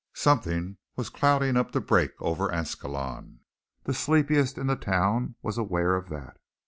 Something 0.15 0.77
was 0.95 1.11
clouding 1.11 1.55
up 1.55 1.69
to 1.73 1.79
break 1.79 2.19
over 2.19 2.51
Ascalon; 2.51 3.41
the 3.83 3.93
sleepiest 3.93 4.57
in 4.57 4.65
the 4.65 4.75
town 4.75 5.35
was 5.43 5.59
aware 5.59 5.95
of 5.95 6.09
that. 6.09 6.37